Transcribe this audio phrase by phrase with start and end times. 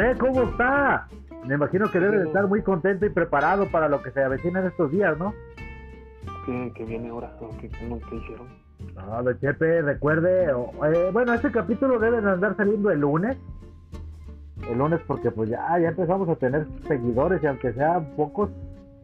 [0.00, 1.08] José, ¿cómo está?
[1.46, 4.60] Me imagino que debe de estar muy contento y preparado para lo que se avecina
[4.60, 5.34] en estos días, ¿no?
[6.46, 7.32] ¿Qué, viene ahora?
[7.60, 8.48] ¿Qué, qué, hicieron?
[8.94, 13.36] No, de Chepe, recuerde, eh, bueno, este capítulo debe de andar saliendo el lunes.
[14.68, 18.50] El lunes porque pues ya, ya empezamos a tener seguidores y aunque sean pocos,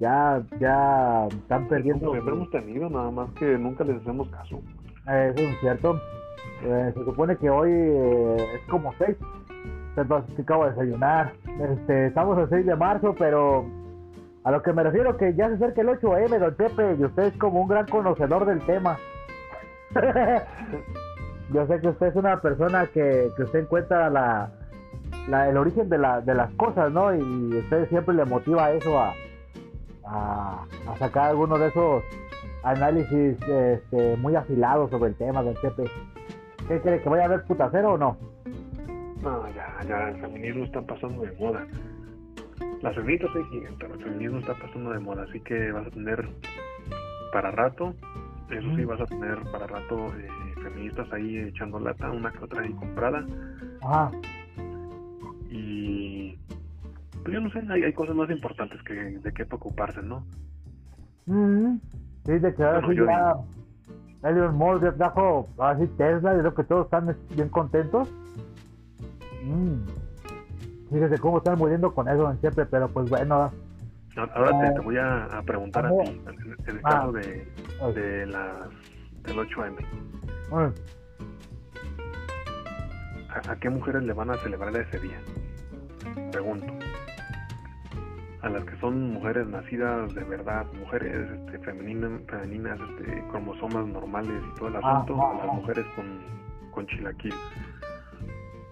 [0.01, 2.11] ya, ya están perdiendo.
[2.11, 4.61] Siempre hemos tenido, nada más que nunca les hacemos caso.
[5.09, 6.01] Eh, eso es cierto.
[6.65, 9.17] Eh, se supone que hoy es como 6
[10.05, 11.33] que acabo de desayunar.
[11.59, 13.65] Este, estamos el 6 de marzo, pero
[14.45, 17.23] a lo que me refiero que ya se acerca el 8M, don Chepe, y usted
[17.25, 18.99] es como un gran conocedor del tema.
[21.53, 24.51] Yo sé que usted es una persona que, que usted encuentra la,
[25.29, 27.15] la, el origen de, la, de las cosas, ¿no?
[27.15, 29.15] Y usted siempre le motiva eso a,
[30.05, 32.03] a, a sacar alguno de esos
[32.63, 35.85] análisis este, muy afilados sobre el tema, don Chepe.
[36.69, 38.17] ¿Qué cree que vaya a haber putacero o no?
[39.27, 41.67] No, ya, ya, el feminismo está pasando de moda.
[42.81, 45.91] Las feministas sí siguen, pero el feminismo está pasando de moda, así que vas a
[45.91, 46.29] tener
[47.33, 47.93] para rato,
[48.49, 50.29] eso sí, vas a tener para rato eh,
[50.63, 53.27] feministas ahí echando lata, una que otra ahí comprada.
[53.83, 54.13] Ajá.
[55.51, 56.39] Y
[57.25, 60.25] pues yo no sé, hay, hay cosas más importantes que de qué preocuparse, ¿no?
[61.27, 63.35] Sí, de que ahora sí ya
[64.31, 68.09] Elon Musk trajo así Tesla y creo que todos están bien contentos.
[69.47, 69.87] Mm.
[70.93, 73.53] Fíjese cómo están muriendo con eso en siempre, pero pues bueno.
[74.17, 76.91] Ahora te, voy a, preguntar a ti, en el ah.
[76.91, 77.47] caso de,
[77.95, 78.69] de las,
[79.25, 79.77] del 8M.
[83.49, 85.21] ¿A, qué mujeres le van a celebrar ese día?
[86.33, 86.73] Pregunto.
[88.41, 94.43] A las que son mujeres nacidas de verdad, mujeres este, femeninas, femeninas este, cromosomas normales
[94.51, 96.21] y todo el ah, asunto, a las mujeres con,
[96.71, 97.35] con chilaquil.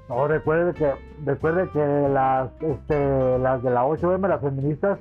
[0.08, 0.92] No, recuerde que,
[1.24, 4.98] recuerde que las, este, las de la 8M, las feministas,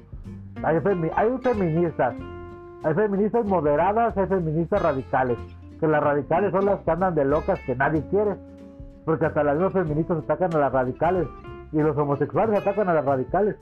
[0.63, 0.77] hay,
[1.15, 2.15] hay feministas,
[2.83, 5.37] hay feministas moderadas, hay feministas radicales.
[5.79, 8.35] Que las radicales son las que andan de locas que nadie quiere.
[9.03, 11.27] Porque hasta las mismas feministas atacan a las radicales.
[11.73, 13.57] Y los homosexuales atacan a las radicales.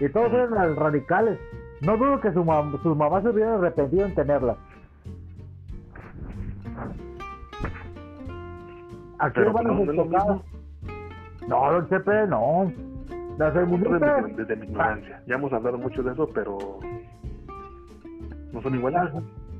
[0.00, 1.38] Y todos son las radicales.
[1.82, 2.44] No dudo que su
[2.82, 4.56] sus mamás se hubieran arrepentido en tenerlas.
[9.18, 10.42] Aquí van a no,
[11.48, 12.72] no, don Chepe, no.
[13.38, 14.36] Las feministas...
[14.36, 15.22] Desde, mi ignorancia.
[15.26, 16.58] Ya hemos hablado mucho de eso, pero
[18.52, 19.00] no son iguales.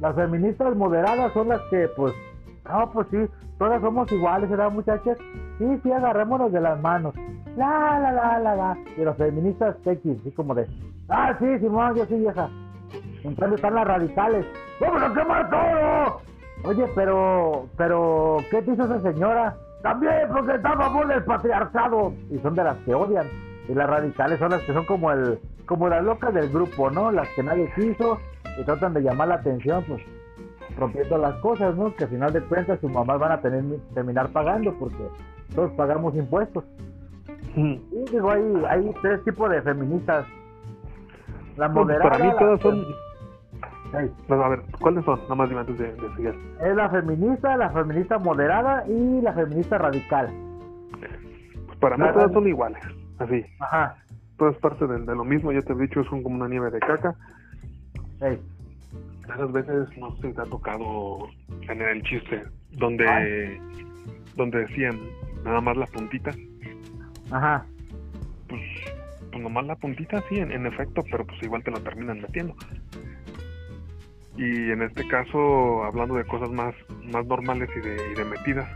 [0.01, 2.13] Las, feministas moderadas son las que, pues,
[2.69, 3.19] no, pues sí,
[3.59, 5.17] todas somos iguales, ¿verdad, muchachas?
[5.59, 7.15] Sí, sí, agarrémonos de las manos.
[7.57, 8.79] La, la, la, la, la.
[8.97, 10.67] Y los feministas X, así como de,
[11.09, 12.49] ah, sí, Simón, yo sí, vieja.
[13.25, 14.47] En cambio están las radicales.
[14.81, 16.28] ¡Vamos a quemar todo!
[16.65, 19.57] Oye, pero, pero, ¿qué te hizo esa señora?
[19.83, 22.13] También porque está favor del patriarcado.
[22.31, 23.27] Y son de las que odian.
[23.69, 27.13] Y las radicales son las que son como el, como las locas del grupo, ¿no?
[27.13, 28.19] Las que nadie quiso
[28.59, 30.03] y tratan de llamar la atención, pues
[30.77, 31.95] rompiendo las cosas, ¿no?
[31.95, 33.63] Que al final de cuentas sus mamás van a tener,
[33.95, 35.09] terminar pagando porque
[35.55, 36.65] todos pagamos impuestos.
[37.55, 37.81] Y
[38.11, 40.27] digo, hay, hay tres tipos de feministas.
[41.57, 42.11] La moderada.
[42.11, 42.85] para mí todas son
[44.29, 45.21] bueno, a ver, ¿cuáles son?
[45.23, 46.35] Nada más antes de, seguir.
[46.63, 50.29] Es la feminista, la feminista moderada y la feminista radical.
[51.67, 52.83] Pues para mí todas son iguales,
[53.19, 53.45] así.
[53.61, 53.97] Ajá.
[54.37, 57.15] Todas parte de, lo mismo, ya te he dicho, son como una nieve de caca.
[58.21, 58.39] Hey.
[59.25, 61.29] Esas veces no sé si te ha tocado
[61.67, 63.61] tener el chiste donde,
[64.37, 64.99] donde decían
[65.45, 66.31] nada más la puntita.
[67.31, 67.65] Ajá.
[68.49, 68.63] Pues,
[69.31, 72.55] pues nomás la puntita, sí, en, en efecto, pero pues igual te lo terminan metiendo
[74.39, 76.75] y en este caso hablando de cosas más,
[77.13, 78.69] más normales y de, y de metidas.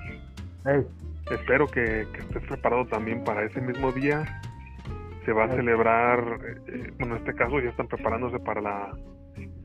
[1.31, 4.25] Espero que, estés preparado también para ese mismo día.
[5.25, 6.19] Se va a celebrar,
[6.67, 8.91] eh, bueno, en este caso ya están preparándose para la,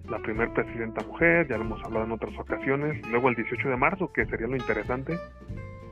[0.07, 3.05] la primer presidenta mujer, ya lo hemos hablado en otras ocasiones.
[3.09, 5.17] Luego el 18 de marzo, que sería lo interesante.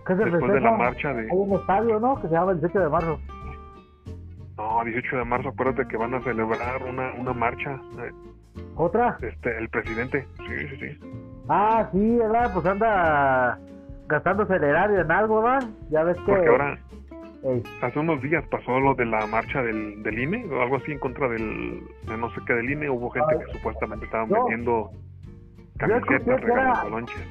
[0.07, 1.23] después de la marcha de...
[1.23, 2.21] Hay un estadio, ¿no?
[2.21, 3.19] Que se llama el 18 de marzo.
[4.55, 7.81] No, 18 de marzo, acuérdate que van a celebrar una, una marcha.
[8.75, 9.17] ¿Otra?
[9.21, 10.99] Este, el presidente, sí, sí, sí.
[11.47, 12.51] Ah, sí, ¿verdad?
[12.53, 13.59] Pues anda
[14.07, 15.69] gastándose el erario en algo, ¿verdad?
[15.89, 16.31] Ya ves que...
[16.31, 16.77] Porque ahora,
[17.81, 20.99] hace unos días pasó lo de la marcha del, del INE, o algo así en
[20.99, 24.91] contra del, de no sé qué del INE, hubo gente que supuestamente estaban vendiendo
[25.77, 26.41] camisetas,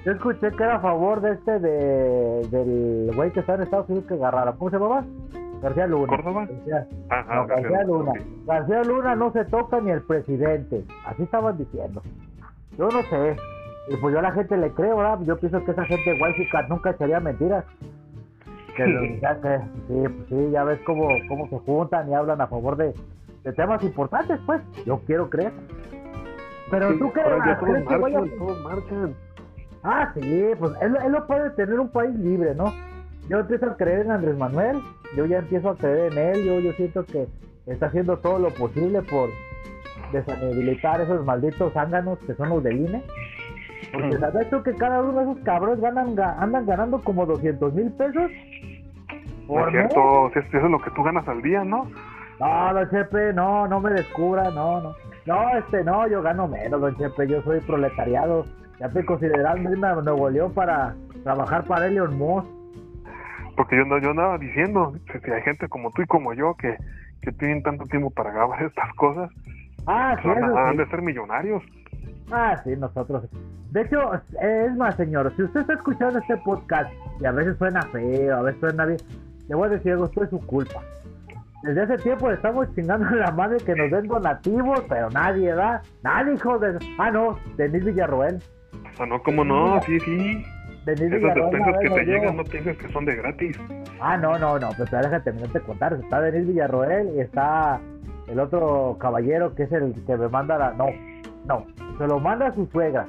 [0.04, 3.88] Yo escuché que era a favor de este, de, del güey que está en Estados
[3.88, 5.04] Unidos que agarrara, ¿cómo se llamaba?
[5.64, 6.06] García Luna.
[6.08, 6.46] ¿Córdoba?
[6.46, 6.86] García,
[7.46, 8.12] García, Luna.
[8.44, 10.84] García Luna no se toca ni el presidente.
[11.06, 12.02] Así estaban diciendo.
[12.76, 13.36] Yo no sé.
[13.88, 15.20] Y pues yo a la gente le creo, ¿verdad?
[15.22, 17.64] Yo pienso que esa gente guaysica nunca sería mentiras.
[18.76, 19.58] Que, ya que,
[19.88, 22.92] sí, pues sí, ya ves cómo, cómo se juntan y hablan a favor de,
[23.44, 24.60] de temas importantes, pues.
[24.84, 25.52] Yo quiero creer.
[26.70, 27.28] Pero tú crees,
[27.60, 28.20] ¿crees que vaya...
[28.38, 29.14] todos marchan.
[29.82, 32.70] Ah, sí, pues él, él no puede tener un país libre, ¿no?
[33.28, 34.80] Yo empiezo a creer en Andrés Manuel,
[35.16, 37.26] yo ya empiezo a creer en él, yo, yo siento que
[37.66, 39.30] está haciendo todo lo posible por
[40.12, 43.02] desinhabilitar esos malditos zánganos que son los del INE.
[43.92, 47.90] Porque sabes tú que cada uno de esos cabrones ganan, andan ganando como 200 mil
[47.92, 48.30] pesos.
[49.46, 51.88] Por es cierto, eso es lo que tú ganas al día, ¿no?
[52.40, 54.94] No, don Chepe, no, no me descubra, no, no.
[55.26, 58.44] No, este, no, yo gano menos, don Chepe, yo soy proletariado.
[58.80, 62.48] Ya te considerando irme a Nuevo León para trabajar para Elon Musk
[63.56, 66.76] porque yo, yo andaba diciendo que hay gente como tú y como yo que,
[67.22, 69.30] que tienen tanto tiempo para grabar estas cosas,
[69.86, 71.62] ah, sí, han, de ser millonarios.
[72.30, 73.24] Ah, sí, nosotros.
[73.70, 77.82] De hecho, es más, señor, si usted está escuchando este podcast y a veces suena
[77.82, 78.98] feo, a veces suena bien,
[79.48, 80.80] le voy a decir algo, esto es su culpa.
[81.64, 85.80] Desde hace tiempo estamos chingando a la madre que nos den donativos, pero nadie da.
[86.02, 86.78] Nadie, hijo de.
[86.98, 88.38] Ah, no, Denis Villarroel.
[88.98, 89.80] Ah, no, ¿cómo no?
[89.82, 90.44] Sí, sí.
[90.86, 93.58] Esas despensas que te llegan no que son de gratis.
[94.00, 95.92] Ah, no, no, no, pues déjate terminar de contar.
[95.94, 97.80] Está Denis Villarroel y está
[98.26, 100.72] el otro caballero que es el que me manda la.
[100.74, 100.86] No,
[101.46, 101.66] no,
[101.98, 103.06] se lo manda a su suegra,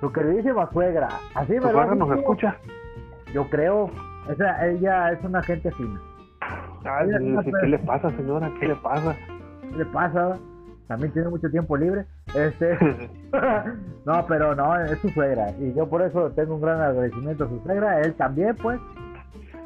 [0.00, 1.08] su queridísima suegra.
[1.34, 2.56] Así me lo nos escucha?
[3.32, 3.90] Yo creo.
[4.28, 6.00] Esa, ella es una gente fina.
[6.84, 7.08] Ay,
[7.60, 8.50] ¿qué le pasa, señora?
[8.60, 9.16] ¿Qué le pasa?
[9.70, 10.38] ¿Qué le pasa?
[10.90, 12.04] También tiene mucho tiempo libre.
[12.34, 12.76] Este,
[14.04, 15.52] no, pero no, es su suegra.
[15.60, 18.00] Y yo por eso tengo un gran agradecimiento a su suegra.
[18.00, 18.80] Él también, pues.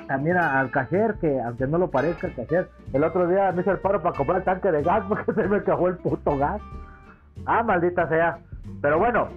[0.06, 2.68] También al cajer, que aunque no lo parezca, el cajer.
[2.92, 5.48] El otro día me hizo el paro para comprar el tanque de gas porque se
[5.48, 6.60] me cajó el puto gas.
[7.46, 8.36] Ah, maldita sea.
[8.82, 9.28] Pero bueno,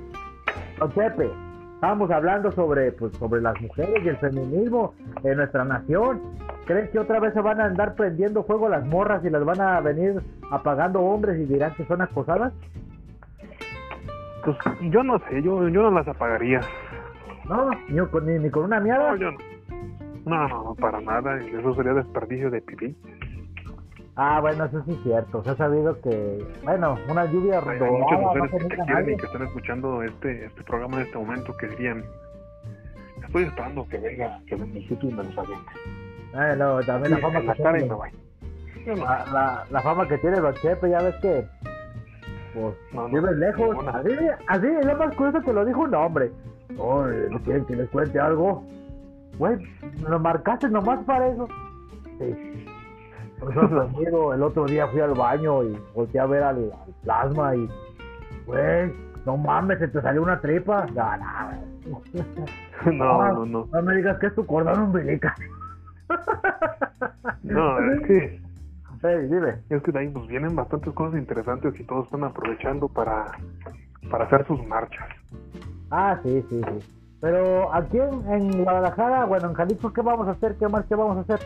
[0.79, 1.31] don Chepe,
[1.77, 6.19] estábamos hablando sobre, pues, sobre las mujeres y el feminismo en nuestra nación.
[6.65, 9.61] ¿Crees que otra vez se van a andar prendiendo fuego las morras y las van
[9.61, 10.19] a venir
[10.51, 12.51] apagando hombres y dirán que son acosadas?
[14.43, 14.57] Pues
[14.89, 16.61] yo no sé, yo, yo no las apagaría.
[17.47, 19.11] No, ni, con, ni, con una mierda.
[19.11, 20.47] No, yo no.
[20.47, 21.39] No, para nada.
[21.39, 22.95] Eso sería desperdicio de pipí.
[24.19, 25.43] Ah, bueno, eso sí es cierto.
[25.43, 29.17] Se ha sabido que, bueno, una lluvia Hay, hay muchas mujeres que te quieren y
[29.17, 32.03] que están escuchando este, este programa en este momento que dirían,
[33.23, 35.29] estoy esperando que venga, que el sitio y me lo
[36.33, 37.89] Ah, no, también la fama que tiene.
[38.95, 41.45] La, la, fama que tiene Don Chepe, ya ves que.
[42.55, 43.87] Pues no, vives lejos.
[43.87, 44.09] Así,
[44.47, 46.31] así, es lo más curioso que lo dijo un hombre.
[46.77, 48.63] Oye, ¿no quieren que les cuente algo?
[49.37, 49.57] Güey,
[50.01, 51.47] me lo marcaste nomás para eso.
[52.17, 52.66] Sí.
[53.41, 56.71] El otro día fui al baño y volteé a ver al,
[57.03, 57.69] plasma y.
[58.45, 58.93] Güey,
[59.25, 60.85] no mames, se te salió una tripa.
[62.85, 63.67] No, no, no, no.
[63.71, 65.33] No me digas que es tu cordón umbilical.
[67.43, 68.41] No, es que.
[69.27, 69.55] dime.
[69.69, 73.31] Es que de ahí pues vienen bastantes cosas interesantes y todos están aprovechando para,
[74.11, 75.07] para hacer sus marchas.
[75.89, 76.97] Ah, sí, sí, sí.
[77.19, 80.55] Pero aquí en, Guadalajara, bueno, en Jalisco, ¿qué vamos a hacer?
[80.57, 81.39] ¿Qué marcha vamos a hacer?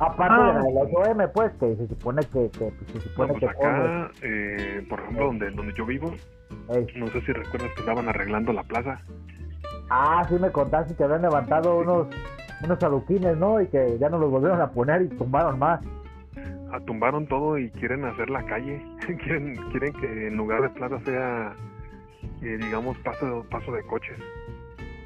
[0.00, 4.10] Aparte de la 8M, pues, que se supone que, que pues, se supone pues acá,
[4.22, 6.12] eh, por ejemplo, donde, donde yo vivo,
[6.96, 9.00] no sé si recuerdas que estaban arreglando la plaza.
[9.90, 12.08] Ah, sí me contaste que habían levantado unos
[12.64, 13.60] unos aluquines, ¿no?
[13.60, 15.80] Y que ya no los volvieron a poner y tumbaron más.
[16.72, 18.82] Ah, tumbaron todo y quieren hacer la calle.
[19.24, 21.52] quieren quieren que en lugar de plaza sea,
[22.42, 24.18] eh, digamos, paso, paso de coches.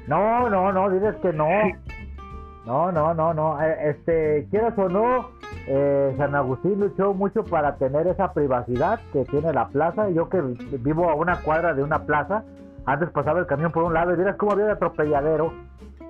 [0.07, 1.47] No, no, no, dices que no.
[2.65, 3.61] No, no, no, no.
[3.61, 5.29] Eh, este, quieras o no,
[5.67, 10.09] eh, San Agustín luchó mucho para tener esa privacidad que tiene la plaza.
[10.09, 10.41] Yo que
[10.79, 12.43] vivo a una cuadra de una plaza,
[12.85, 15.53] antes pasaba el camión por un lado y miras cómo había de atropelladero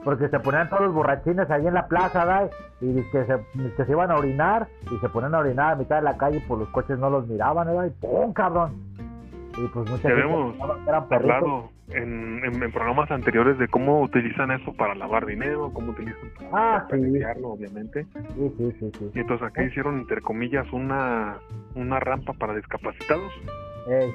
[0.03, 2.49] porque se ponían todos los borrachines ahí en la plaza, ¿verdad?
[2.81, 3.37] y que se,
[3.75, 6.37] que se iban a orinar, y se ponían a orinar a mitad de la calle,
[6.37, 7.85] y por los coches no los miraban, ¿verdad?
[7.85, 8.75] y ¡pum, cabrón!
[9.57, 15.25] Y pues mucha hemos hablado en, en, programas anteriores de cómo utilizan eso para lavar
[15.25, 16.95] dinero, cómo utilizan para, ah, sí.
[17.43, 18.05] obviamente.
[18.35, 19.11] Sí, sí.
[19.15, 21.37] Y entonces acá hicieron, entre comillas, una,
[21.75, 23.31] una rampa para discapacitados.
[23.87, 24.13] Ey,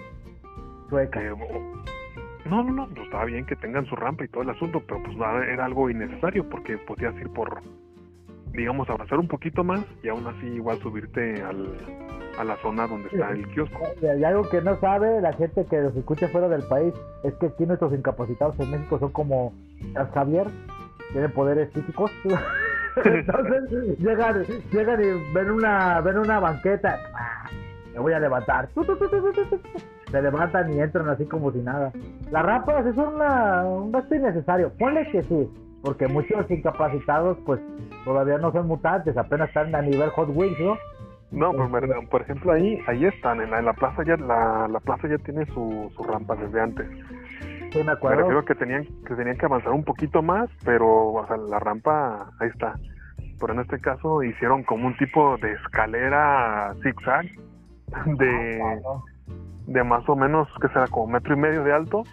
[0.89, 1.21] sueca.
[2.47, 5.03] No, no, no, pues estaba bien que tengan su rampa y todo el asunto, pero
[5.03, 5.17] pues
[5.49, 7.63] era algo innecesario porque podías ir por,
[8.55, 11.69] digamos, avanzar un poquito más y aún así igual subirte al,
[12.39, 13.81] a la zona donde está el kiosco.
[14.01, 17.47] Y algo que no sabe la gente que los escucha fuera del país es que
[17.47, 19.53] aquí nuestros incapacitados en México son como
[20.15, 20.47] Javier,
[21.13, 22.11] tienen poderes físicos.
[23.05, 27.51] Entonces llegan, llegan y ven una, ven una banqueta, ah,
[27.93, 28.69] me voy a levantar
[30.15, 31.93] se levantan y entran así como si nada.
[32.31, 34.71] Las rampas son una, un gasto innecesario.
[34.79, 35.51] Ponle que sí,
[35.85, 37.61] porque muchos incapacitados pues
[38.05, 40.79] todavía no son mutantes, apenas están a nivel Hot Wheels, ¿no?
[41.31, 45.19] No, este, por ejemplo ahí ahí están, en la, plaza ya la, la plaza ya
[45.19, 46.89] tiene su, su rampa desde antes.
[47.71, 48.29] Sí, me acuerdo.
[48.29, 52.31] Me que tenían que tenían que avanzar un poquito más, pero o sea, la rampa
[52.41, 52.79] ahí está.
[53.39, 57.27] Pero en este caso hicieron como un tipo de escalera zigzag
[58.17, 59.01] de, ah,
[59.67, 62.05] de más o menos, que será como metro y medio de alto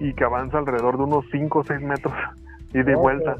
[0.00, 2.14] y que avanza alrededor de unos 5 o 6 metros
[2.72, 3.36] y de vuelta.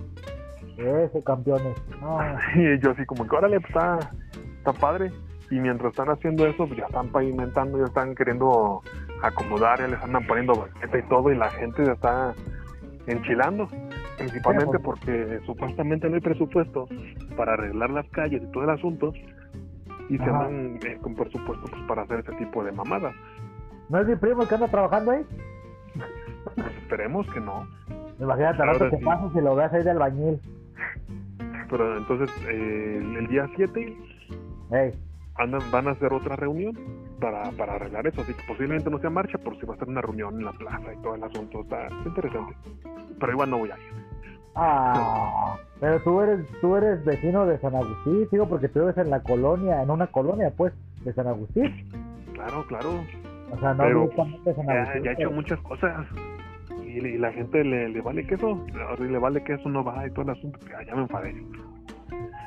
[0.76, 1.76] Ese campeones.
[2.56, 3.98] Y yo así como que órale, pues está,
[4.58, 5.10] está padre.
[5.50, 8.82] Y mientras están haciendo eso, pues ya están pavimentando, ya están queriendo
[9.22, 12.34] acomodar, ya les andan poniendo banqueta y todo, y la gente ya está
[13.06, 13.68] enchilando.
[14.18, 16.88] Principalmente porque supuestamente no hay presupuesto
[17.36, 19.12] para arreglar las calles y todo el asunto.
[20.08, 23.14] Y se andan eh, con presupuesto pues, para hacer ese tipo de mamadas.
[23.88, 25.24] ¿No es mi primo que anda trabajando ahí?
[26.44, 27.68] Pues esperemos que no.
[28.18, 30.40] Imagínate, al rato que pasa si lo veas ahí del bañil.
[31.68, 33.96] Pero entonces, eh, el día 7
[35.36, 36.78] andan, van a hacer otra reunión
[37.20, 38.22] para, para arreglar eso.
[38.22, 40.52] Así que posiblemente no sea marcha, pero sí va a ser una reunión en la
[40.52, 41.60] plaza y todo el asunto.
[41.60, 42.54] Está interesante.
[43.18, 44.06] Pero igual no voy a ir.
[44.54, 49.10] Ah, pero tú eres, tú eres vecino de San Agustín, digo, porque tú vives en
[49.10, 50.72] la colonia, en una colonia, pues,
[51.04, 51.86] de San Agustín.
[52.32, 53.04] Claro, claro.
[53.52, 54.10] O sea, no pero
[54.66, 56.06] ya, ya ha hecho muchas cosas
[56.98, 58.64] y, la gente le, le vale queso,
[58.98, 61.34] le vale queso, no va y todo el asunto, ya, ya me enfadé.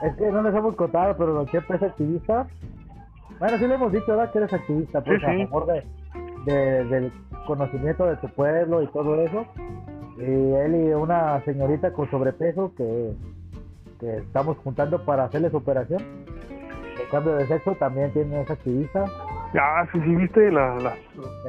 [0.04, 2.48] Es que no les hemos contado, pero lo que es activista.
[3.40, 4.32] Bueno, sí le hemos dicho, ¿verdad?
[4.32, 5.66] Que eres activista, pues, a favor
[6.46, 7.12] de, del
[7.46, 9.46] conocimiento de tu pueblo y todo eso.
[10.18, 13.14] Y él y una señorita con sobrepeso que,
[14.00, 16.02] que estamos juntando para hacerles operación.
[17.02, 19.06] El cambio de sexo también tiene esa activista.
[19.58, 20.84] Ah, sí, sí, viste las...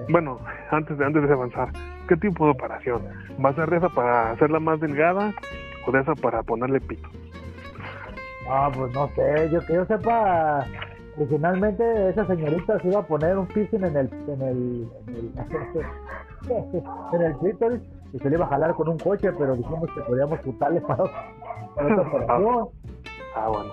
[0.09, 0.39] Bueno,
[0.71, 1.69] antes de, antes de avanzar,
[2.11, 3.03] ¿qué tipo de operación?
[3.43, 5.33] ¿Va a ser de esa para hacerla más delgada
[5.87, 7.09] o de esa para ponerle pito?
[8.49, 10.67] Ah, pues no sé, yo que yo sepa,
[11.17, 15.95] originalmente esa señorita se iba a poner un piercing en el en el en el,
[17.13, 17.81] en el clítoris
[18.13, 21.05] y se le iba a jalar con un coche, pero dijimos que podíamos juntarle para,
[21.77, 22.69] para esa operación.
[23.37, 23.71] Ah, bueno.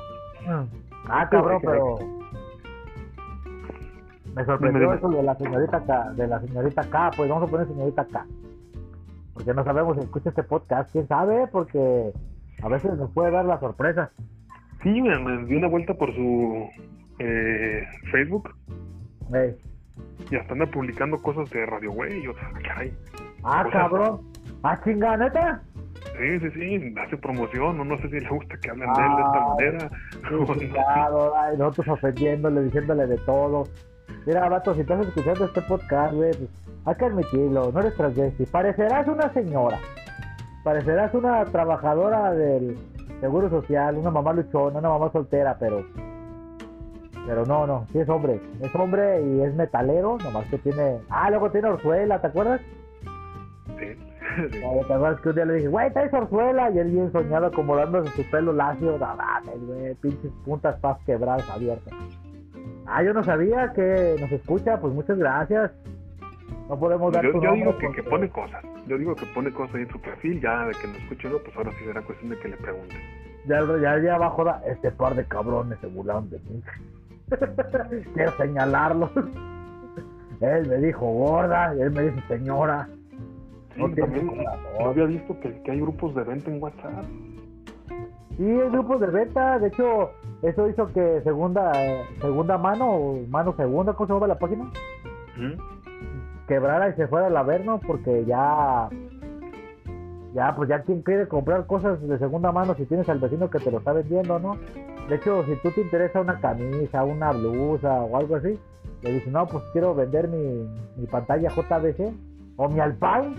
[1.10, 1.98] Ah, cabrón, pero
[4.38, 7.68] me sorprendió eso de la señorita K, de la señorita K, pues vamos a poner
[7.68, 8.26] señorita K.
[9.34, 12.14] Porque no sabemos si escucha este podcast, quién sabe, porque
[12.62, 14.12] a veces nos puede dar la sorpresa.
[14.84, 16.70] Sí, me, me dio una vuelta por su
[17.18, 18.54] eh, Facebook.
[20.30, 22.24] Y hasta anda publicando cosas de Radio Güey.
[22.24, 22.94] Y, caray.
[23.44, 24.22] Ah, cabrón.
[24.62, 25.64] Ah, chingada, neta.
[26.16, 29.16] Sí, sí, sí, hace promoción, no, no sé si le gusta que hablen de él
[29.16, 29.90] de esta ah, manera.
[31.42, 33.64] Ay, nosotros ofendiéndole, diciéndole de todo.
[34.26, 36.50] Mira, vato, si estás escuchando este podcast, güey, pues,
[36.86, 38.46] hay que admitirlo, no eres transvesti.
[38.46, 39.80] Parecerás una señora.
[40.64, 42.78] Parecerás una trabajadora del
[43.20, 45.86] seguro social, una mamá luchona, una mamá soltera, pero.
[47.26, 48.40] Pero no, no, sí es hombre.
[48.62, 51.00] Es hombre y es metalero, nomás que tiene.
[51.10, 52.62] Ah, luego tiene orzuela, ¿te acuerdas?
[53.80, 54.08] Sí.
[54.52, 56.70] ¿Te acuerdas que un día le dije, güey, traes orzuela?
[56.72, 61.94] Y él bien soñado acomodándose su pelo lacio, güey, pinches puntas paz quebradas abiertas.
[62.88, 65.72] Ah, yo no sabía que nos escucha, pues muchas gracias.
[66.70, 68.64] No podemos dar Yo, yo digo que, pone cosas.
[68.88, 71.58] Yo digo que pone cosas ahí en su perfil, ya de que nos escuche pues
[71.58, 72.96] ahora sí será cuestión de que le pregunte.
[73.46, 76.62] Ya, ya, ya abajo da, este par de cabrones se burlaron de mí.
[78.14, 79.12] Quiero señalarlos.
[80.42, 82.88] él me dijo gorda, él me dice señora.
[83.76, 84.32] Sí, no también
[84.80, 87.06] no había visto que, que hay grupos de venta en WhatsApp.
[88.38, 90.12] Sí, hay grupos de venta, de hecho,
[90.44, 91.72] eso hizo que segunda
[92.22, 94.72] segunda mano, mano segunda, ¿cómo se llama la página?
[96.48, 98.90] Quebrara y se fuera al Averno porque ya,
[100.34, 103.60] ya, pues ya quien quiere comprar cosas de segunda mano si tienes al vecino que
[103.60, 104.56] te lo está vendiendo, ¿no?
[105.10, 108.60] De hecho, si tú te interesa una camisa, una blusa o algo así,
[109.02, 112.14] le dices, no, pues quiero vender mi, mi pantalla JBC
[112.58, 113.36] o mi Alpine,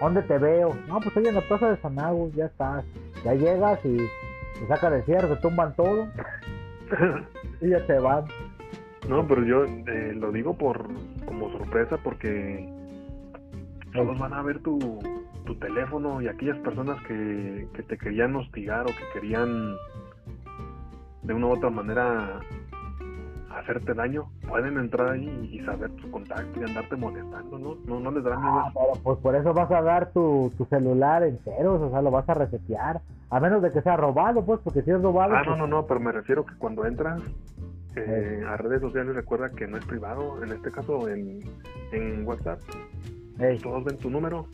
[0.00, 0.70] ¿dónde te veo?
[0.86, 2.84] No, pues estoy en la plaza de San Agus, ya estás.
[3.24, 3.98] Ya llegas y
[4.58, 6.08] se sacan el cierre, se tumban todo
[7.60, 8.24] y ya se van.
[9.08, 10.88] No, pero yo eh, lo digo por
[11.26, 12.68] como sorpresa porque
[13.92, 14.78] todos van a ver tu,
[15.44, 19.76] tu teléfono y aquellas personas que, que te querían hostigar o que querían
[21.22, 22.40] de una u otra manera
[23.58, 27.76] hacerte daño, pueden entrar ahí y saber tu contacto y andarte molestando, ¿no?
[27.86, 28.58] No, no les darán miedo.
[28.58, 32.28] Ah, pues por eso vas a dar tu, tu celular entero, o sea, lo vas
[32.28, 35.34] a resetear, a menos de que sea robado, pues, porque si es robado...
[35.34, 37.22] Ah, no, pues no, no, pero me refiero que cuando entras
[37.96, 41.42] eh, a redes sociales recuerda que no es privado, en este caso en,
[41.92, 42.60] en WhatsApp,
[43.62, 44.46] todos ven tu número.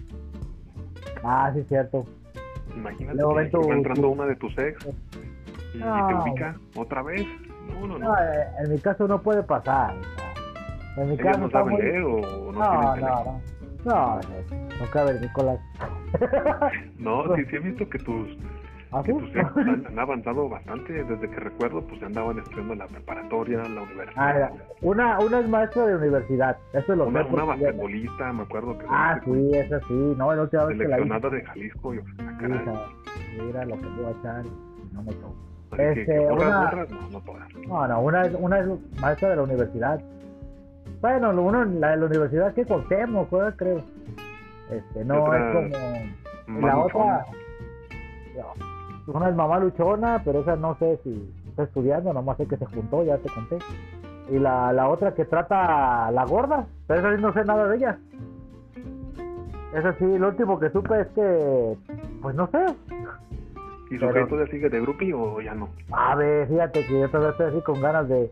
[1.23, 2.05] Ah, sí, cierto.
[2.77, 4.87] Imagínate que va entrando una de tus ex
[5.75, 7.27] y, te ubica otra vez.
[7.75, 8.15] No, no, no.
[8.15, 9.95] Eh, en mi caso no puede pasar.
[10.97, 13.41] En mi caso no saben leer o no, no, no,
[13.85, 15.61] no, no, cabe Nicolás.
[16.99, 18.37] no, sí, sí he visto que tus
[18.93, 23.59] ¿Ah, que tus hijos han, avanzado bastante desde que recuerdo, pues andaban estudiando la preparatoria,
[23.59, 24.43] la universidad.
[24.43, 24.51] Ah,
[24.83, 28.87] una, una es maestra de universidad, eso es lo una, Una basquetbolista, me acuerdo que...
[28.89, 32.89] Ah, sí, esa sí, no, la última vez que la de Jalisco, yo, ah,
[33.39, 34.45] Mira lo que voy a echar,
[34.93, 35.50] no me toco.
[35.79, 36.71] Este, una...
[36.73, 37.23] no, no
[37.69, 38.67] No, no, una es, una es
[39.01, 40.01] maestra de la universidad.
[41.01, 43.83] Bueno, uno, la de la universidad que contemos, creo.
[44.71, 45.55] Este, no es
[46.47, 46.61] como...
[46.61, 47.27] La otra...
[49.07, 52.67] Una es mamá luchona, pero esa no sé si está estudiando, nomás sé que se
[52.67, 53.59] juntó, ya te conté.
[54.31, 57.77] Y la, la otra que trata la gorda, pero esa sí no sé nada de
[57.77, 57.99] ella.
[59.75, 61.77] Eso sí, lo último que supe es que,
[62.23, 62.67] pues no sé.
[63.91, 64.27] ¿Y su pero...
[64.29, 65.69] todavía sigue de grupi o ya no?
[65.93, 68.31] A ver, fíjate que yo todavía estoy así con ganas de,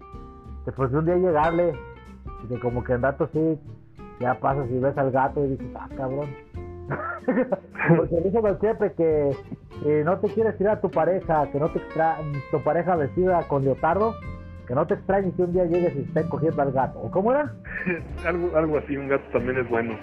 [0.65, 1.75] de pues un día llegarle.
[2.45, 3.59] Y que como que en rato sí,
[4.21, 6.29] ya pasas y ves al gato y dices, ah, cabrón.
[7.97, 9.31] Porque dice Don Chepe que
[9.85, 12.19] eh, no te quieres tirar a tu pareja, que no te extra
[12.51, 14.15] tu pareja vestida con leotardo,
[14.67, 17.01] que no te extrañes que un día llegues y estén cogiendo al gato.
[17.01, 17.53] ¿O cómo era?
[18.27, 19.97] algo, algo así, un gato también es bueno.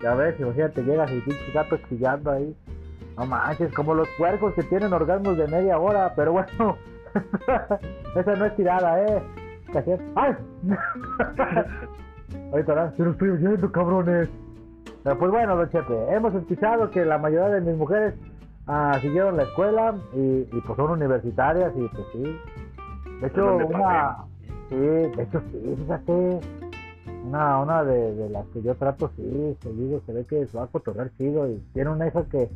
[0.00, 2.56] Ya ves, imagínate, llegas y el gato chillando ahí.
[3.16, 6.76] No manches, como los puercos que tienen orgasmos de media hora, pero bueno,
[8.16, 9.22] esa no es tirada, ¿eh?
[10.16, 10.34] ¡Ay!
[12.52, 12.94] Ahorita.
[12.96, 14.28] Yo no estoy oyendo, cabrones.
[15.02, 18.14] Pero pues bueno, don Chepe, hemos escuchado que la mayoría de mis mujeres
[18.66, 22.38] ah, siguieron la escuela y, pues son universitarias y pues sí.
[23.20, 24.18] De hecho, una...
[24.68, 26.40] Sí, de hecho sí, fíjate.
[27.24, 30.68] Una, una de, las que yo trato, sí, seguido, se ve que se va a
[30.68, 32.48] cotorrear chido y tiene una hija que,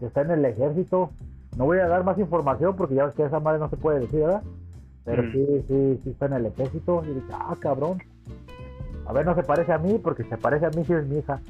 [0.00, 1.10] que está en el ejército.
[1.56, 4.00] No voy a dar más información porque ya ves que esa madre no se puede
[4.00, 4.42] decir, ¿verdad?
[5.04, 5.32] Pero mm.
[5.32, 7.02] sí, sí, sí está en el ejército.
[7.04, 7.98] Y dice, ah, cabrón.
[9.06, 11.18] A ver, no se parece a mí, porque se parece a mí si es mi
[11.18, 11.40] hija.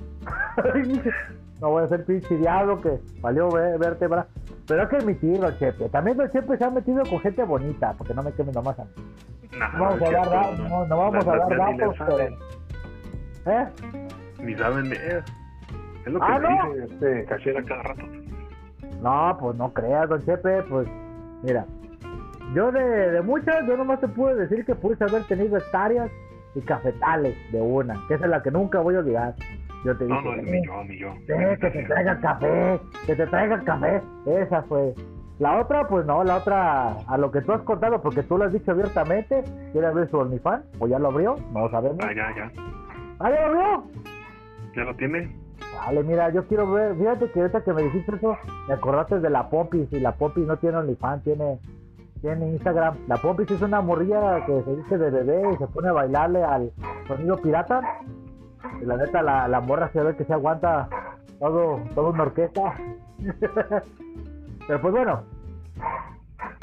[1.61, 4.27] no voy a ser pinche diablo que valió vértebra.
[4.67, 5.89] Pero hay que admitirlo, Chepe.
[5.89, 8.85] También el Chepe se ha metido con gente bonita, porque no me quemen nomás a
[8.85, 8.91] mí.
[9.59, 12.19] No, vamos a dar, no, no, vamos a dar datos, pero...
[13.47, 13.67] ¿Eh?
[14.41, 15.25] Ni saben leer.
[16.07, 18.20] Es lo que ah, dice este cachera cada rato.
[19.03, 20.89] No, pues no creas, don Chepe, pues
[21.43, 21.65] mira,
[22.55, 26.11] yo de, de muchas, yo nomás te puedo decir que pude haber tenido hectáreas
[26.55, 29.35] y cafetales de una, que esa es la que nunca voy a olvidar.
[29.85, 31.15] Yo te no, no, ni yo, ni yo.
[31.27, 34.03] que te traiga café, que te traiga café.
[34.27, 34.95] Esa fue.
[35.39, 38.45] La otra, pues no, la otra, a lo que tú has contado, porque tú lo
[38.45, 40.67] has dicho abiertamente, ¿quiere abrir su OnlyFans?
[40.81, 41.37] ¿O ya lo abrió?
[41.53, 41.99] No lo sabemos.
[42.03, 42.53] Ah, ya, ya.
[43.21, 43.85] ¿Ah, ya lo abrió?
[44.77, 45.35] ¿Ya lo tiene?
[45.77, 48.37] Vale, mira, yo quiero ver, fíjate que ahorita que me dijiste eso,
[48.69, 51.59] me acordaste de la Poppy, y la Poppy no tiene OnlyFans, tiene
[52.21, 52.97] tiene Instagram.
[53.07, 56.45] La Pompis es una morrilla que se dice de bebé y se pone a bailarle
[56.45, 56.73] al
[57.07, 57.81] sonido pirata.
[58.81, 60.89] Y la neta, la, la morra se ve que se aguanta
[61.39, 62.75] todo, todo una orquesta.
[64.67, 65.23] Pero pues bueno,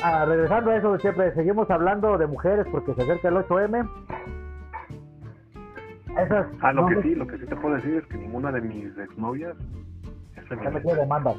[0.03, 3.89] ah, regresando a eso, siempre seguimos hablando de mujeres porque se acerca el 8M.
[6.61, 8.97] Ah, lo que sí, lo que sí te puedo decir es que ninguna de mis
[8.97, 9.55] exnovias
[10.35, 10.95] es feminista.
[10.95, 11.33] demanda.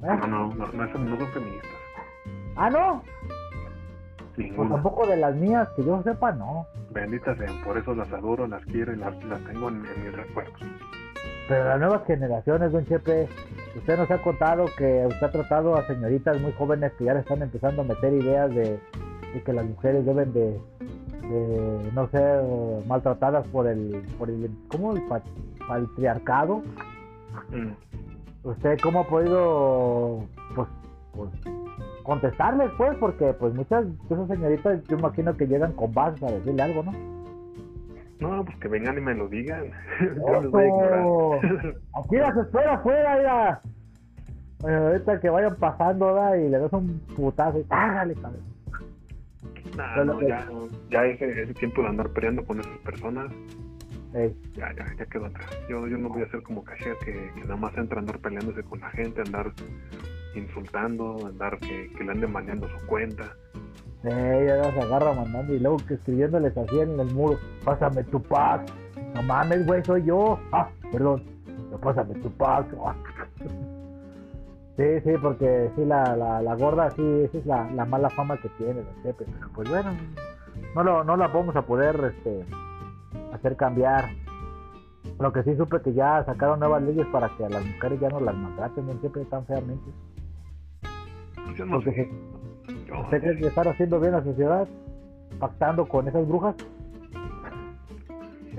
[0.00, 1.70] No, no, no, no, no, no son feministas.
[2.56, 3.02] Ah, no.
[4.36, 6.66] Pues tampoco de las mías, que yo sepa, no.
[6.92, 10.60] Benditas sean, por eso las adoro, las quiero y las, tengo en, mis recuerdos.
[11.48, 13.28] Pero las nuevas generaciones, don Chepe,
[13.76, 17.20] usted nos ha contado que usted ha tratado a señoritas muy jóvenes que ya le
[17.20, 18.78] están empezando a meter ideas de,
[19.44, 20.58] que las mujeres deben de,
[21.94, 22.42] no ser
[22.86, 24.94] maltratadas por el, por el ¿cómo?
[24.94, 25.02] El
[25.66, 26.62] patriarcado.
[27.50, 27.72] Mm.
[28.42, 30.68] ¿Usted cómo ha podido, pues,
[31.14, 31.30] pues
[32.02, 36.32] contestarles, pues, porque pues muchas de esas señoritas yo imagino que llegan con bases a
[36.32, 36.92] decirle algo, ¿no?
[38.20, 39.70] No, pues que vengan y me lo digan.
[40.00, 41.74] yo les voy a ignorar.
[41.94, 43.60] Aquí las espera afuera, mira.
[44.60, 46.34] Bueno, ahorita que vayan pasando, ¿verdad?
[46.34, 48.49] Y le das un putazo y ¡cágale, cabrón!
[49.80, 50.46] Nah, no, ya,
[50.90, 53.32] ya ese, ese tiempo de andar peleando con esas personas,
[54.12, 55.50] ya, ya, ya quedó atrás.
[55.70, 58.18] Yo, yo no voy a ser como cashier que, que nada más entra a andar
[58.18, 59.50] peleándose con la gente, andar
[60.34, 63.34] insultando, andar que, que le anden mandando su cuenta.
[64.04, 68.22] Eh, ya se agarra mandando y luego que escribiéndoles así en el muro, pásame tu
[68.22, 68.70] pack.
[69.14, 70.38] No mames, güey, soy yo.
[70.52, 71.22] Ah, perdón,
[71.70, 72.66] no, pásame tu pack.
[74.76, 78.36] Sí, sí, porque sí, la, la, la gorda, sí, esa es la, la mala fama
[78.40, 79.16] que tiene, pero
[79.54, 79.92] pues bueno,
[80.74, 82.44] no, lo, no la vamos a poder este,
[83.32, 84.10] hacer cambiar.
[85.18, 88.08] Lo que sí supe que ya sacaron nuevas leyes para que a las mujeres ya
[88.08, 89.90] no las maltraten siempre tan feamente.
[91.56, 94.68] Pues ¿Usted cree que estar haciendo bien la sociedad?
[95.38, 96.54] ¿Pactando con esas brujas?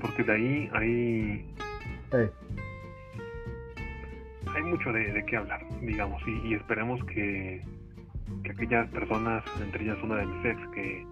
[0.02, 1.56] Porque de ahí hay...
[4.56, 7.62] Hay mucho de, qué hablar, digamos, y, esperemos que,
[8.44, 11.06] que aquellas personas, entre ellas una de mis ex, que,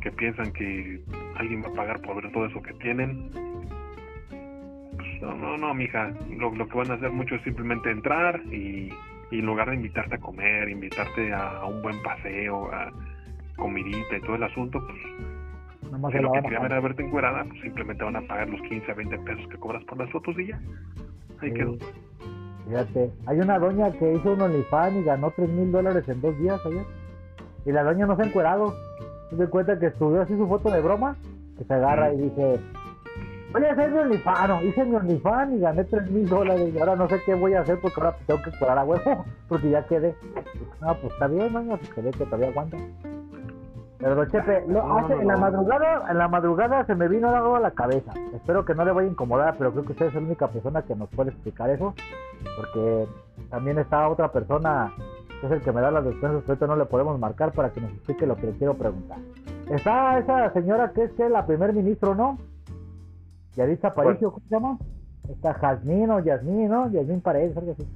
[0.00, 1.00] que piensan que
[1.36, 3.30] alguien va a pagar por ver todo eso que tienen,
[5.22, 6.12] no, no, no, mija.
[6.36, 8.92] Lo, lo que van a hacer mucho es simplemente entrar y,
[9.30, 12.92] en lugar de invitarte a comer, invitarte a, un buen paseo, a
[13.56, 18.02] comidita y todo el asunto, pues si lo que querían era verte encuerada, pues simplemente
[18.02, 20.60] van a pagar los 15 20 pesos que cobras por las fotos y ya.
[21.40, 21.76] Ahí quedó.
[22.66, 26.36] Fíjate, hay una doña que hizo un OnlyFans y ganó 3 mil dólares en dos
[26.38, 26.84] días ayer.
[27.64, 28.74] Y la doña no se ha encuerado.
[29.30, 31.16] Se da cuenta que subió así su foto de broma,
[31.58, 32.60] que se agarra y dice,
[33.52, 36.96] voy a hacer mi OnlyFans, hice mi OnlyFans y gané 3 mil dólares y ahora
[36.96, 39.86] no sé qué voy a hacer porque ahora tengo que curar a huevo, porque ya
[39.86, 40.14] quedé.
[40.80, 42.76] No, pues está bien, mañana, pues quedé que todavía aguanta.
[44.02, 44.64] Pero Chepe,
[44.98, 48.12] hace, en la madrugada, en la madrugada se me vino algo a la cabeza.
[48.34, 50.82] Espero que no le vaya a incomodar, pero creo que usted es la única persona
[50.82, 51.94] que nos puede explicar eso,
[52.56, 53.06] porque
[53.48, 54.92] también está otra persona
[55.40, 57.80] que es el que me da las despensas, pero no le podemos marcar para que
[57.80, 59.18] nos explique lo que le quiero preguntar.
[59.70, 62.38] Está esa señora que es que la primer ministro, ¿no?
[63.54, 64.78] Yadisa Aparicio, ¿cómo se llama?
[65.28, 66.90] Está Jazmín o Yasmín, ¿no?
[66.90, 67.88] Yasmín Paredes, algo así.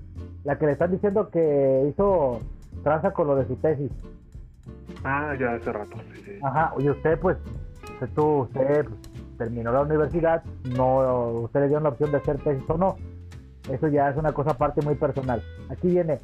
[0.45, 2.41] La que le están diciendo que hizo
[2.85, 3.91] tranza con lo de su tesis.
[5.09, 7.37] Ah, ya hace rato, sí, Ajá, oye, usted, pues,
[8.17, 10.43] tú, usted pues, terminó la universidad,
[10.77, 12.97] no, usted le dio la opción de hacer tesis o no.
[13.71, 15.41] Eso ya es una cosa aparte muy personal.
[15.71, 16.19] Aquí viene,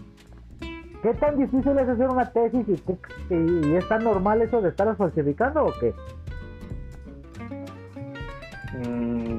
[1.00, 4.96] ¿qué tan difícil es hacer una tesis y, y es tan normal eso de estar
[4.96, 5.94] falsificando o qué?
[8.74, 9.38] Mm,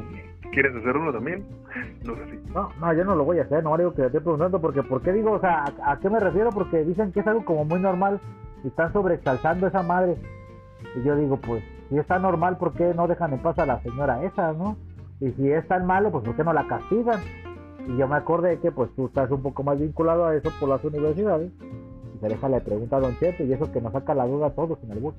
[0.51, 1.45] ¿Quieres hacer uno también?
[2.05, 2.53] No sé si.
[2.53, 4.83] No, no, yo no lo voy a hacer, no digo que le estoy preguntando porque,
[4.83, 5.31] ¿por qué digo?
[5.31, 6.49] O sea, ¿a, qué me refiero?
[6.51, 8.19] Porque dicen que es algo como muy normal
[8.63, 10.17] y están sobreexaltando esa madre.
[10.95, 13.65] Y yo digo, pues, si es tan normal, ¿por qué no dejan en paz a
[13.65, 14.77] la señora esa, no?
[15.19, 17.21] Y si es tan malo, pues, ¿por qué no la castigan?
[17.87, 20.69] Y yo me acordé que, pues, tú estás un poco más vinculado a eso por
[20.69, 21.51] las universidades.
[22.15, 24.47] Y se deja la pregunta a Don Chepe y eso que nos saca la duda
[24.47, 25.15] a todos en el bus.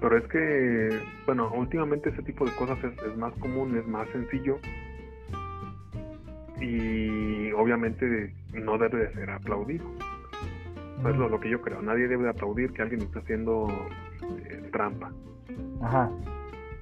[0.00, 4.58] Pero es que, bueno, últimamente ese tipo de cosas es, más común, es más sencillo.
[6.58, 9.84] Y obviamente no debe de ser aplaudido.
[11.00, 11.80] Eso es lo, que yo creo.
[11.80, 13.68] Nadie debe de aplaudir que alguien esté haciendo
[14.44, 15.10] eh, trampa.
[15.82, 16.10] Ajá.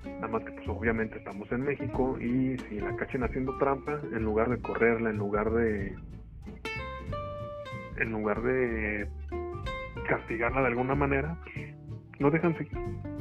[0.04, 4.24] Nada más que pues obviamente estamos en México y si la cachen haciendo trampa, en
[4.24, 5.94] lugar de correrla, en lugar de
[7.98, 9.09] en lugar de
[10.09, 11.38] castigarla de alguna manera,
[12.18, 12.78] no dejan seguir.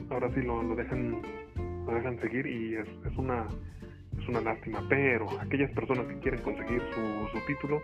[0.09, 1.21] Ahora sí lo, lo dejan
[1.85, 3.45] lo dejan seguir y es, es una
[4.17, 4.83] es una lástima.
[4.89, 7.81] Pero aquellas personas que quieren conseguir su, su título,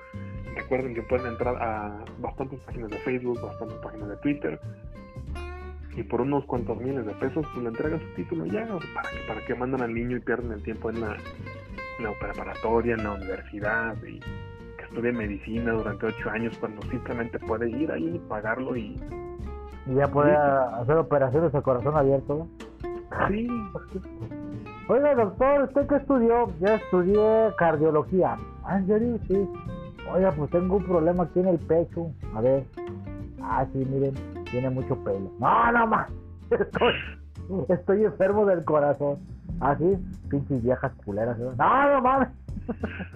[0.56, 4.60] recuerden que pueden entrar a bastantes páginas de Facebook, bastantes páginas de Twitter
[5.96, 9.28] y por unos cuantos miles de pesos pues le entregan su título ya para que
[9.28, 11.16] para que mandan al niño y pierden el tiempo en la,
[11.98, 17.38] en la preparatoria, en la universidad y que estudie medicina durante ocho años cuando simplemente
[17.40, 19.00] puede ir ahí, pagarlo y
[19.86, 22.48] y ya puede hacer operaciones de corazón abierto.
[23.28, 23.48] Sí.
[24.88, 26.52] Oiga, doctor, ¿usted qué estudió?
[26.60, 28.38] Ya estudié cardiología.
[28.64, 28.82] Ah.
[29.28, 29.48] Sí.
[30.12, 32.12] Oiga, pues tengo un problema aquí en el pecho.
[32.36, 32.66] A ver.
[33.42, 34.14] Ah, sí, miren,
[34.52, 35.32] tiene mucho pelo.
[35.40, 36.10] No, no más.
[37.70, 39.20] Estoy, enfermo del corazón.
[39.60, 39.98] Ah, sí,
[40.30, 41.38] pinches viejas culeras.
[41.38, 42.30] No, no mames.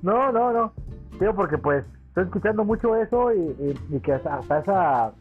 [0.00, 0.72] No, no, no.
[1.18, 5.12] Digo, porque pues estoy escuchando mucho eso y, y que hasta esa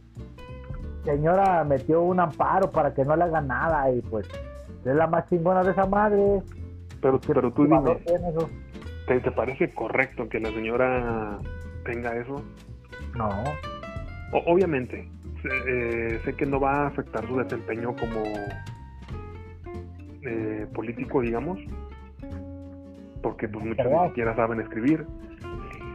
[1.04, 4.28] señora metió un amparo para que no le haga nada y pues
[4.86, 6.42] es la más chingona de esa madre.
[7.02, 8.00] Pero, pero tú dime,
[9.08, 11.40] ¿te, ¿te, parece correcto que la señora
[11.86, 12.44] tenga eso?
[13.16, 13.30] No.
[14.46, 15.10] obviamente,
[15.68, 18.24] eh, sé que no va a afectar su desempeño como
[20.24, 21.60] eh, político, digamos,
[23.22, 25.06] porque pues muchos ni siquiera saben escribir.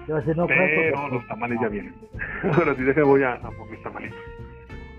[0.09, 1.95] Yo no pero los tamales ya vienen.
[2.43, 4.19] Ahora sí, deje voy a, a por mis tamalitos.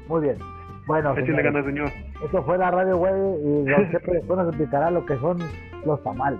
[0.07, 0.37] Muy bien.
[0.85, 1.89] Bueno, Échale ganas, señor.
[2.23, 5.39] Esto fue la radio web y don después nos explicará lo que son
[5.85, 6.39] los tamales.